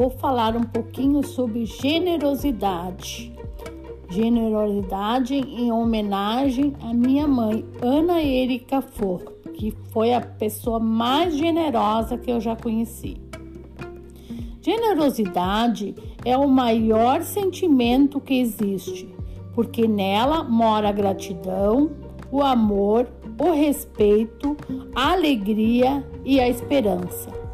vou 0.00 0.08
falar 0.08 0.56
um 0.56 0.62
pouquinho 0.62 1.22
sobre 1.22 1.66
generosidade. 1.66 3.30
Generosidade 4.08 5.34
em 5.34 5.70
homenagem 5.70 6.72
à 6.80 6.94
minha 6.94 7.28
mãe, 7.28 7.66
Ana 7.82 8.22
Erika 8.22 8.80
For, 8.80 9.20
que 9.52 9.74
foi 9.92 10.14
a 10.14 10.22
pessoa 10.22 10.80
mais 10.80 11.36
generosa 11.36 12.16
que 12.16 12.30
eu 12.30 12.40
já 12.40 12.56
conheci. 12.56 13.18
Generosidade 14.62 15.94
é 16.24 16.34
o 16.34 16.48
maior 16.48 17.20
sentimento 17.20 18.22
que 18.22 18.40
existe, 18.40 19.06
porque 19.54 19.86
nela 19.86 20.42
mora 20.42 20.88
a 20.88 20.92
gratidão, 20.92 21.90
o 22.32 22.42
amor, 22.42 23.06
o 23.38 23.52
respeito, 23.52 24.56
a 24.94 25.12
alegria 25.12 26.02
e 26.24 26.40
a 26.40 26.48
esperança. 26.48 27.49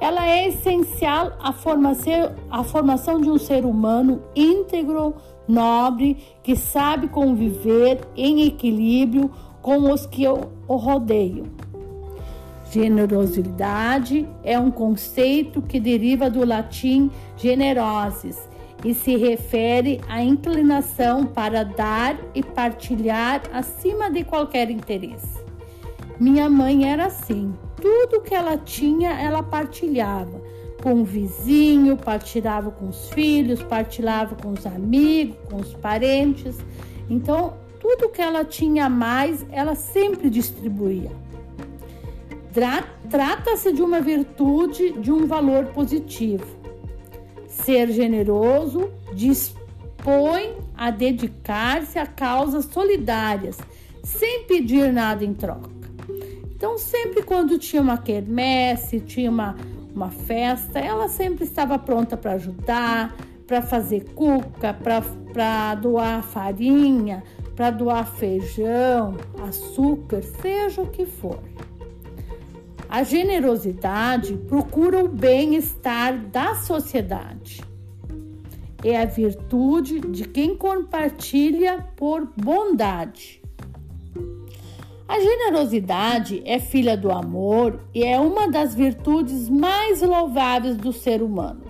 Ela 0.00 0.26
é 0.26 0.48
essencial 0.48 1.32
à 1.38 1.52
formação, 1.52 2.34
à 2.50 2.64
formação 2.64 3.20
de 3.20 3.30
um 3.30 3.36
ser 3.36 3.66
humano 3.66 4.22
íntegro, 4.34 5.14
nobre, 5.46 6.16
que 6.42 6.56
sabe 6.56 7.08
conviver 7.08 8.00
em 8.16 8.46
equilíbrio 8.46 9.30
com 9.60 9.92
os 9.92 10.06
que 10.06 10.26
o 10.26 10.76
rodeiam. 10.76 11.46
Generosidade 12.70 14.28
é 14.44 14.58
um 14.58 14.70
conceito 14.70 15.60
que 15.60 15.78
deriva 15.78 16.30
do 16.30 16.46
latim 16.46 17.10
generosis 17.36 18.38
e 18.84 18.94
se 18.94 19.16
refere 19.16 20.00
à 20.08 20.22
inclinação 20.22 21.26
para 21.26 21.64
dar 21.64 22.16
e 22.34 22.42
partilhar 22.42 23.42
acima 23.52 24.10
de 24.10 24.24
qualquer 24.24 24.70
interesse. 24.70 25.40
Minha 26.18 26.48
mãe 26.48 26.90
era 26.90 27.06
assim, 27.06 27.52
tudo 27.80 28.20
que 28.20 28.34
ela 28.34 28.56
tinha, 28.56 29.10
ela 29.20 29.42
partilhava 29.42 30.40
com 30.82 31.02
o 31.02 31.04
vizinho, 31.04 31.96
partilhava 31.96 32.70
com 32.70 32.88
os 32.88 33.10
filhos, 33.10 33.62
partilhava 33.62 34.34
com 34.34 34.52
os 34.52 34.66
amigos, 34.66 35.36
com 35.50 35.56
os 35.56 35.74
parentes. 35.74 36.56
Então, 37.08 37.54
tudo 37.78 38.08
que 38.08 38.22
ela 38.22 38.44
tinha 38.44 38.88
mais, 38.88 39.44
ela 39.50 39.74
sempre 39.74 40.30
distribuía. 40.30 41.10
Trata-se 43.08 43.72
de 43.72 43.82
uma 43.82 44.00
virtude 44.00 44.92
de 44.92 45.12
um 45.12 45.26
valor 45.26 45.66
positivo 45.66 46.60
Ser 47.50 47.90
generoso 47.92 48.90
dispõe 49.12 50.56
a 50.76 50.90
dedicar-se 50.90 51.98
a 51.98 52.06
causas 52.06 52.64
solidárias, 52.64 53.58
sem 54.02 54.44
pedir 54.44 54.92
nada 54.92 55.24
em 55.24 55.34
troca. 55.34 55.79
Então, 56.60 56.76
sempre 56.76 57.22
quando 57.22 57.58
tinha 57.58 57.80
uma 57.80 57.96
quermesse, 57.96 59.00
tinha 59.00 59.30
uma, 59.30 59.56
uma 59.94 60.10
festa, 60.10 60.78
ela 60.78 61.08
sempre 61.08 61.44
estava 61.44 61.78
pronta 61.78 62.18
para 62.18 62.32
ajudar, 62.32 63.16
para 63.46 63.62
fazer 63.62 64.04
cuca, 64.12 64.74
para 64.74 65.74
doar 65.76 66.22
farinha, 66.22 67.24
para 67.56 67.70
doar 67.70 68.06
feijão, 68.06 69.16
açúcar, 69.48 70.22
seja 70.22 70.82
o 70.82 70.86
que 70.86 71.06
for. 71.06 71.40
A 72.90 73.04
generosidade 73.04 74.36
procura 74.46 75.02
o 75.02 75.08
bem-estar 75.08 76.26
da 76.26 76.56
sociedade. 76.56 77.62
É 78.84 79.00
a 79.00 79.06
virtude 79.06 79.98
de 79.98 80.28
quem 80.28 80.54
compartilha 80.54 81.86
por 81.96 82.30
bondade. 82.36 83.39
A 85.10 85.18
generosidade 85.18 86.40
é 86.44 86.60
filha 86.60 86.96
do 86.96 87.10
amor 87.10 87.80
e 87.92 88.04
é 88.04 88.20
uma 88.20 88.48
das 88.48 88.76
virtudes 88.76 89.48
mais 89.48 90.00
louváveis 90.02 90.76
do 90.76 90.92
ser 90.92 91.20
humano. 91.20 91.62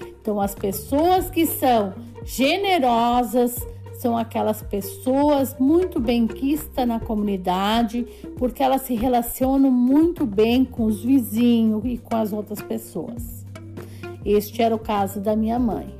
Então, 0.00 0.40
as 0.40 0.54
pessoas 0.54 1.28
que 1.28 1.44
são 1.44 1.92
generosas, 2.24 3.54
são 3.98 4.16
aquelas 4.16 4.62
pessoas 4.62 5.54
muito 5.58 6.00
benquistas 6.00 6.88
na 6.88 6.98
comunidade, 6.98 8.06
porque 8.38 8.62
elas 8.62 8.80
se 8.80 8.94
relacionam 8.94 9.70
muito 9.70 10.24
bem 10.24 10.64
com 10.64 10.86
os 10.86 11.04
vizinhos 11.04 11.82
e 11.84 11.98
com 11.98 12.16
as 12.16 12.32
outras 12.32 12.62
pessoas. 12.62 13.44
Este 14.24 14.62
era 14.62 14.74
o 14.74 14.78
caso 14.78 15.20
da 15.20 15.36
minha 15.36 15.58
mãe. 15.58 15.94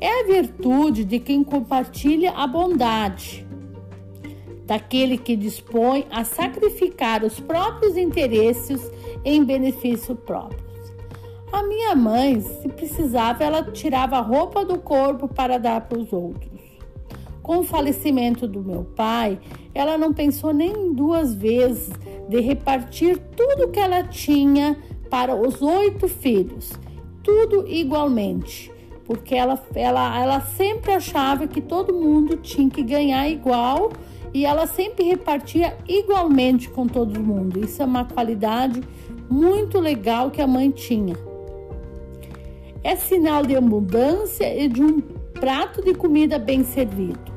É 0.00 0.20
a 0.20 0.24
virtude 0.24 1.04
de 1.04 1.18
quem 1.18 1.42
compartilha 1.42 2.30
a 2.30 2.46
bondade, 2.46 3.44
daquele 4.66 5.18
que 5.18 5.36
dispõe 5.36 6.06
a 6.10 6.24
sacrificar 6.24 7.24
os 7.24 7.40
próprios 7.40 7.96
interesses 7.96 8.90
em 9.24 9.44
benefício 9.44 10.14
próprio. 10.14 10.72
A 11.52 11.62
minha 11.62 11.94
mãe, 11.94 12.40
se 12.40 12.68
precisava, 12.68 13.44
ela 13.44 13.62
tirava 13.62 14.16
a 14.16 14.22
roupa 14.22 14.64
do 14.64 14.78
corpo 14.78 15.28
para 15.28 15.58
dar 15.58 15.82
para 15.82 15.98
os 15.98 16.12
outros. 16.12 16.50
Com 17.42 17.58
o 17.58 17.64
falecimento 17.64 18.46
do 18.46 18.62
meu 18.62 18.84
pai, 18.84 19.38
ela 19.74 19.98
não 19.98 20.12
pensou 20.12 20.54
nem 20.54 20.94
duas 20.94 21.34
vezes 21.34 21.90
de 22.28 22.40
repartir 22.40 23.18
tudo 23.36 23.68
que 23.68 23.80
ela 23.80 24.04
tinha 24.04 24.78
para 25.10 25.34
os 25.34 25.60
oito 25.60 26.08
filhos, 26.08 26.72
tudo 27.22 27.68
igualmente, 27.68 28.72
porque 29.04 29.34
ela, 29.34 29.62
ela, 29.74 30.18
ela 30.18 30.40
sempre 30.40 30.92
achava 30.92 31.46
que 31.46 31.60
todo 31.60 31.92
mundo 31.92 32.36
tinha 32.36 32.70
que 32.70 32.82
ganhar 32.82 33.28
igual 33.28 33.90
e 34.32 34.44
ela 34.46 34.66
sempre 34.66 35.04
repartia 35.04 35.76
igualmente 35.88 36.68
com 36.68 36.86
todo 36.86 37.20
mundo. 37.20 37.64
Isso 37.64 37.82
é 37.82 37.84
uma 37.84 38.04
qualidade 38.04 38.80
muito 39.28 39.78
legal 39.78 40.30
que 40.30 40.40
a 40.40 40.46
mãe 40.46 40.70
tinha. 40.70 41.16
É 42.82 42.96
sinal 42.96 43.44
de 43.44 43.56
abundância 43.56 44.52
e 44.56 44.68
de 44.68 44.82
um 44.82 45.00
prato 45.00 45.82
de 45.82 45.94
comida 45.94 46.38
bem 46.38 46.64
servido 46.64 47.32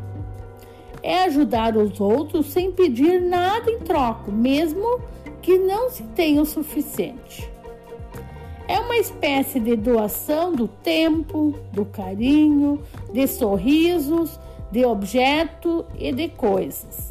é 1.05 1.25
ajudar 1.25 1.77
os 1.77 2.01
outros 2.01 2.47
sem 2.47 2.71
pedir 2.71 3.21
nada 3.21 3.69
em 3.69 3.77
troca, 3.77 4.31
mesmo 4.31 4.99
que 5.39 5.55
não 5.59 5.87
se 5.91 6.01
tenha 6.01 6.41
o 6.41 6.45
suficiente. 6.47 7.47
É 8.67 8.79
uma 8.79 8.97
espécie 8.97 9.59
de 9.59 9.75
doação 9.75 10.51
do 10.51 10.67
tempo, 10.67 11.53
do 11.71 11.85
carinho, 11.85 12.81
de 13.13 13.27
sorrisos, 13.27 14.39
de 14.75 14.83
objeto 14.83 15.85
e 15.97 16.11
de 16.11 16.27
coisas. 16.27 17.09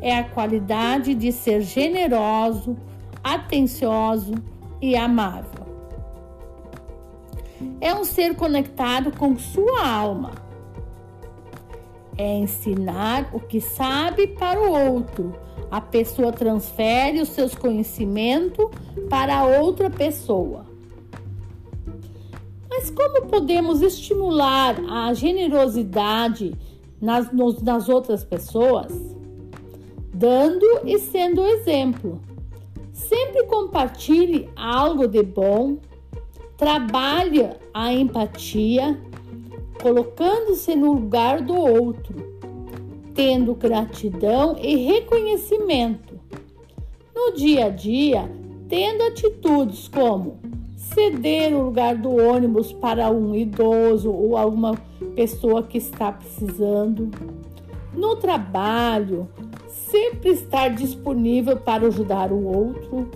É 0.00 0.16
a 0.16 0.22
qualidade 0.22 1.12
de 1.12 1.32
ser 1.32 1.62
generoso, 1.62 2.76
atencioso 3.24 4.34
e 4.80 4.94
amável. 4.94 5.66
É 7.80 7.92
um 7.92 8.04
ser 8.04 8.36
conectado 8.36 9.10
com 9.18 9.36
sua 9.36 9.84
alma 9.84 10.44
é 12.16 12.36
ensinar 12.36 13.28
o 13.32 13.40
que 13.40 13.60
sabe 13.60 14.28
para 14.28 14.60
o 14.60 14.70
outro. 14.70 15.34
A 15.68 15.80
pessoa 15.80 16.30
transfere 16.30 17.20
os 17.20 17.30
seus 17.30 17.56
conhecimentos 17.56 18.66
para 19.10 19.44
outra 19.44 19.90
pessoa. 19.90 20.73
Mas 22.84 22.90
como 22.90 23.28
podemos 23.28 23.80
estimular 23.80 24.76
a 24.90 25.14
generosidade 25.14 26.52
nas, 27.00 27.32
nos, 27.32 27.62
nas 27.62 27.88
outras 27.88 28.22
pessoas? 28.22 28.92
Dando 30.12 30.66
e 30.84 30.98
sendo 30.98 31.46
exemplo. 31.46 32.20
Sempre 32.92 33.44
compartilhe 33.44 34.50
algo 34.54 35.08
de 35.08 35.22
bom, 35.22 35.78
trabalhe 36.58 37.48
a 37.72 37.90
empatia 37.90 39.00
colocando-se 39.80 40.76
no 40.76 40.92
lugar 40.92 41.40
do 41.40 41.56
outro, 41.56 42.14
tendo 43.14 43.54
gratidão 43.54 44.58
e 44.60 44.76
reconhecimento. 44.76 46.20
No 47.14 47.32
dia 47.32 47.64
a 47.64 47.70
dia, 47.70 48.30
tendo 48.68 49.04
atitudes 49.04 49.88
como 49.88 50.43
ceder 50.92 51.54
o 51.54 51.64
lugar 51.64 51.96
do 51.96 52.14
ônibus 52.16 52.72
para 52.72 53.10
um 53.10 53.34
idoso 53.34 54.12
ou 54.12 54.36
alguma 54.36 54.74
pessoa 55.14 55.62
que 55.62 55.78
está 55.78 56.12
precisando. 56.12 57.10
No 57.92 58.16
trabalho, 58.16 59.28
sempre 59.68 60.30
estar 60.30 60.68
disponível 60.68 61.56
para 61.56 61.86
ajudar 61.86 62.32
o 62.32 62.44
outro. 62.44 63.08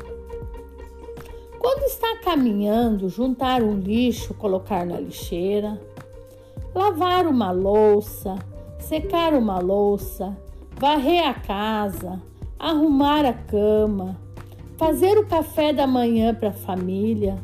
Quando 1.59 1.82
está 1.85 2.17
caminhando, 2.17 3.09
juntar 3.09 3.62
um 3.62 3.79
lixo, 3.79 4.32
colocar 4.35 4.87
na 4.87 4.99
lixeira 4.99 5.79
lavar 6.75 7.26
uma 7.26 7.50
louça, 7.50 8.37
secar 8.79 9.35
uma 9.35 9.59
louça, 9.59 10.37
varrer 10.76 11.26
a 11.26 11.35
casa, 11.35 12.23
arrumar 12.59 13.25
a 13.25 13.32
cama, 13.32 14.17
fazer 14.76 15.19
o 15.19 15.26
café 15.26 15.73
da 15.73 15.87
manhã 15.87 16.32
para 16.35 16.50
a 16.50 16.53
família, 16.53 17.37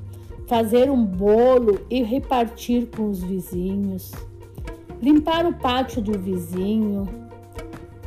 fazer 0.47 0.91
um 0.91 1.05
bolo 1.05 1.81
e 1.91 2.03
repartir 2.03 2.89
com 2.95 3.09
os 3.09 3.23
vizinhos, 3.23 4.13
limpar 5.01 5.47
o 5.47 5.55
pátio 5.55 6.03
do 6.03 6.19
vizinho, 6.19 7.09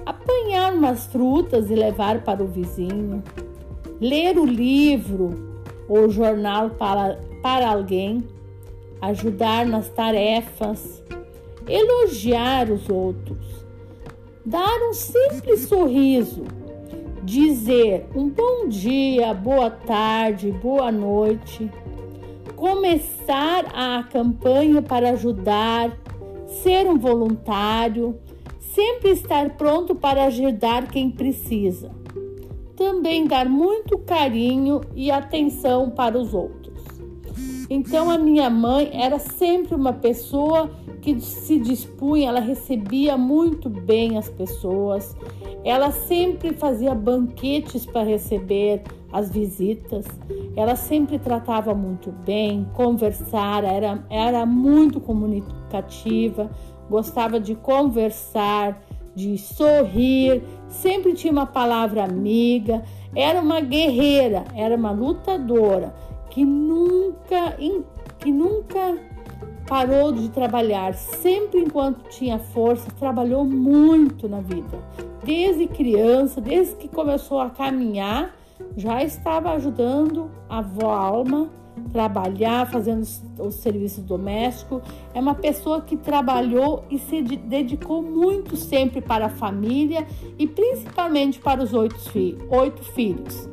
apanhar 0.05 0.73
umas 0.73 1.07
frutas 1.07 1.69
e 1.69 1.75
levar 1.75 2.23
para 2.23 2.43
o 2.43 2.47
vizinho, 2.47 3.23
ler 3.99 4.37
o 4.37 4.45
livro 4.45 5.61
ou 5.87 6.09
jornal 6.09 6.71
para, 6.71 7.19
para 7.41 7.69
alguém, 7.69 8.23
ajudar 9.01 9.65
nas 9.65 9.89
tarefas, 9.89 11.03
elogiar 11.67 12.69
os 12.69 12.89
outros, 12.89 13.65
dar 14.45 14.79
um 14.89 14.93
simples 14.93 15.61
sorriso, 15.61 16.43
dizer 17.23 18.07
um 18.15 18.29
bom 18.29 18.67
dia, 18.67 19.33
boa 19.33 19.69
tarde, 19.69 20.51
boa 20.51 20.91
noite, 20.91 21.69
começar 22.57 23.65
a 23.71 24.04
campanha 24.04 24.81
para 24.81 25.12
ajudar, 25.12 25.95
ser 26.63 26.88
um 26.88 26.98
voluntário, 26.98 28.18
sempre 28.59 29.12
estar 29.12 29.51
pronto 29.51 29.94
para 29.94 30.25
ajudar 30.25 30.88
quem 30.88 31.12
precisa. 31.12 31.92
Também 32.75 33.27
dar 33.27 33.48
muito 33.48 33.98
carinho 34.00 34.81
e 34.95 35.12
atenção 35.12 35.92
para 35.92 36.18
os 36.18 36.33
outros. 36.33 36.83
Então 37.69 38.09
a 38.09 38.18
minha 38.18 38.50
mãe 38.50 38.89
era 38.92 39.19
sempre 39.19 39.75
uma 39.75 39.94
pessoa 39.94 40.71
que 41.00 41.19
se 41.21 41.59
dispunha, 41.59 42.30
ela 42.30 42.39
recebia 42.39 43.18
muito 43.18 43.69
bem 43.69 44.18
as 44.18 44.30
pessoas. 44.30 45.15
Ela 45.63 45.92
sempre 45.92 46.54
fazia 46.54 46.95
banquetes 46.95 47.86
para 47.86 48.04
receber 48.04 48.81
as 49.12 49.30
visitas. 49.30 50.06
Ela 50.57 50.75
sempre 50.75 51.19
tratava 51.19 51.75
muito 51.75 52.12
bem, 52.12 52.68
conversar, 52.74 53.63
era, 53.63 54.04
era 54.09 54.44
muito 54.44 55.00
comunicativa, 55.00 56.50
gostava 56.89 57.39
de 57.39 57.54
conversar, 57.54 58.81
de 59.13 59.38
sorrir, 59.38 60.42
sempre 60.68 61.13
tinha 61.13 61.31
uma 61.31 61.45
palavra 61.45 62.04
amiga, 62.04 62.83
era 63.15 63.39
uma 63.39 63.62
guerreira, 63.62 64.45
era 64.56 64.75
uma 64.75 64.89
lutadora 64.89 65.94
que 66.31 66.44
nunca, 66.44 67.56
que 68.18 68.31
nunca 68.31 68.98
parou 69.68 70.12
de 70.12 70.27
trabalhar, 70.30 70.95
sempre 70.95 71.59
enquanto 71.59 72.09
tinha 72.09 72.39
força, 72.39 72.89
trabalhou 72.98 73.45
muito 73.45 74.27
na 74.27 74.42
vida. 74.42 74.80
Desde 75.24 75.68
criança, 75.68 76.42
desde 76.42 76.75
que 76.77 76.88
começou 76.88 77.39
a 77.39 77.51
caminhar, 77.51 78.36
já 78.75 79.04
estava 79.04 79.51
ajudando 79.51 80.30
a 80.50 80.59
avó 80.59 80.92
Alma 80.94 81.50
trabalhar, 81.92 82.69
fazendo 82.69 83.07
o 83.39 83.51
serviço 83.51 84.01
doméstico. 84.01 84.81
É 85.13 85.19
uma 85.19 85.36
pessoa 85.36 85.81
que 85.81 85.95
trabalhou 85.95 86.83
e 86.89 86.98
se 87.00 87.21
dedicou 87.21 88.01
muito 88.01 88.56
sempre 88.56 89.01
para 89.01 89.27
a 89.27 89.30
família 89.30 90.06
e 90.38 90.48
principalmente 90.48 91.39
para 91.39 91.63
os 91.63 91.74
oito, 91.74 91.98
oito 92.50 92.83
filhos. 92.94 93.50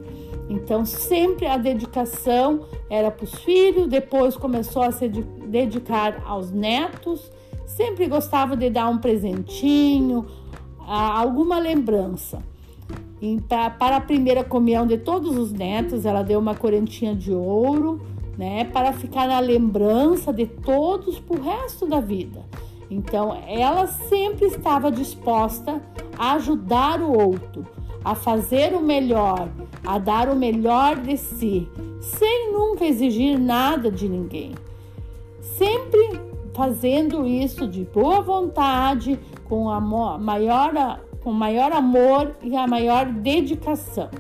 Então, 0.48 0.84
sempre 0.84 1.46
a 1.46 1.56
dedicação 1.56 2.66
era 2.90 3.10
para 3.10 3.24
os 3.24 3.34
filhos, 3.36 3.88
depois 3.88 4.36
começou 4.36 4.82
a 4.82 4.92
se 4.92 5.08
dedicar 5.08 6.22
aos 6.26 6.50
netos, 6.50 7.32
sempre 7.66 8.06
gostava 8.06 8.54
de 8.54 8.68
dar 8.68 8.88
um 8.88 8.98
presentinho, 8.98 10.26
alguma 10.86 11.58
lembrança. 11.58 12.42
Para 13.78 13.96
a 13.96 14.00
primeira 14.00 14.44
comunhão 14.44 14.86
de 14.86 14.98
todos 14.98 15.36
os 15.36 15.52
netos, 15.52 16.04
ela 16.04 16.22
deu 16.22 16.38
uma 16.38 16.54
correntinha 16.54 17.14
de 17.14 17.32
ouro, 17.32 18.00
né, 18.36 18.64
para 18.64 18.92
ficar 18.92 19.28
na 19.28 19.38
lembrança 19.38 20.32
de 20.32 20.46
todos 20.46 21.18
para 21.20 21.36
o 21.36 21.42
resto 21.42 21.86
da 21.86 22.00
vida. 22.00 22.44
Então, 22.90 23.36
ela 23.46 23.86
sempre 23.86 24.46
estava 24.46 24.90
disposta 24.90 25.80
a 26.18 26.32
ajudar 26.34 27.00
o 27.00 27.12
outro, 27.12 27.66
a 28.04 28.14
fazer 28.14 28.74
o 28.74 28.80
melhor, 28.80 29.48
a 29.86 29.98
dar 29.98 30.28
o 30.28 30.36
melhor 30.36 30.96
de 30.96 31.16
si, 31.16 31.66
sem 32.00 32.52
nunca 32.52 32.84
exigir 32.84 33.38
nada 33.38 33.90
de 33.90 34.06
ninguém. 34.08 34.52
Sempre 35.40 36.20
fazendo 36.52 37.26
isso 37.26 37.66
de 37.66 37.84
boa 37.84 38.20
vontade, 38.20 39.18
com 39.48 39.70
a 39.70 39.80
maior, 39.80 41.00
com 41.24 41.32
maior 41.32 41.72
amor 41.72 42.36
e 42.42 42.54
a 42.54 42.66
maior 42.66 43.06
dedicação. 43.06 44.10